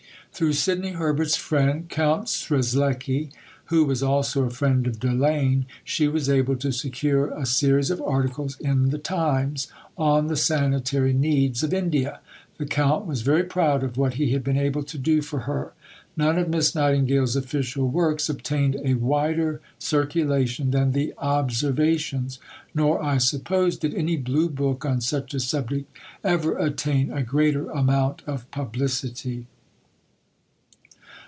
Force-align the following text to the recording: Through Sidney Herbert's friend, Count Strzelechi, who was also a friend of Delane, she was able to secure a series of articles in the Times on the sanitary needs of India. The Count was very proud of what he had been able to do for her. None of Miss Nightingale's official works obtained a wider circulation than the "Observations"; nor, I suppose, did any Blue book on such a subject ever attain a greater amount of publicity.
Through 0.33 0.53
Sidney 0.53 0.91
Herbert's 0.91 1.35
friend, 1.35 1.89
Count 1.89 2.27
Strzelechi, 2.29 3.31
who 3.65 3.83
was 3.83 4.01
also 4.01 4.43
a 4.43 4.49
friend 4.49 4.87
of 4.87 4.97
Delane, 4.99 5.65
she 5.83 6.07
was 6.07 6.29
able 6.29 6.55
to 6.55 6.71
secure 6.71 7.27
a 7.37 7.45
series 7.45 7.91
of 7.91 8.01
articles 8.01 8.57
in 8.57 8.91
the 8.91 8.97
Times 8.97 9.67
on 9.97 10.27
the 10.27 10.37
sanitary 10.37 11.11
needs 11.11 11.63
of 11.63 11.73
India. 11.73 12.21
The 12.57 12.65
Count 12.65 13.05
was 13.05 13.23
very 13.23 13.43
proud 13.43 13.83
of 13.83 13.97
what 13.97 14.13
he 14.13 14.31
had 14.31 14.41
been 14.41 14.57
able 14.57 14.83
to 14.83 14.97
do 14.97 15.21
for 15.21 15.41
her. 15.41 15.73
None 16.15 16.39
of 16.39 16.47
Miss 16.47 16.73
Nightingale's 16.73 17.35
official 17.35 17.89
works 17.89 18.29
obtained 18.29 18.79
a 18.85 18.93
wider 18.93 19.59
circulation 19.79 20.71
than 20.71 20.93
the 20.93 21.13
"Observations"; 21.17 22.39
nor, 22.73 23.03
I 23.03 23.17
suppose, 23.17 23.77
did 23.77 23.93
any 23.93 24.15
Blue 24.15 24.47
book 24.49 24.85
on 24.85 25.01
such 25.01 25.33
a 25.33 25.41
subject 25.41 25.93
ever 26.23 26.57
attain 26.57 27.11
a 27.11 27.21
greater 27.21 27.69
amount 27.69 28.21
of 28.25 28.49
publicity. 28.49 29.45